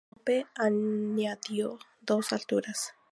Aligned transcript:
Lope 0.15 0.47
añadió 0.55 1.77
dos 2.01 2.33
alturas. 2.33 2.95